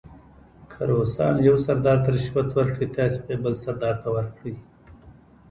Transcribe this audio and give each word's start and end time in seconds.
که 0.71 0.81
روسان 0.89 1.35
یو 1.47 1.55
سردار 1.65 1.97
ته 2.03 2.09
رشوت 2.15 2.49
ورکړي 2.53 2.87
تاسې 2.95 3.17
به 3.23 3.29
یې 3.33 3.37
بل 3.43 3.53
سردار 3.63 3.95
ته 4.03 4.07
ورکړئ. 4.15 4.55